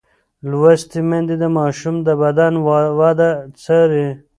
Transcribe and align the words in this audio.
لوستې 0.49 0.99
میندې 1.09 1.35
د 1.41 1.45
ماشوم 1.57 1.95
د 2.07 2.09
بدن 2.21 2.53
وده 2.99 3.29
څاري. 3.61 4.07